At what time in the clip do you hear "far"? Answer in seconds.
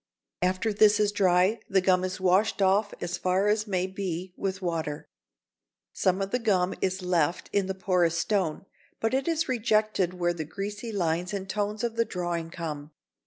3.19-3.47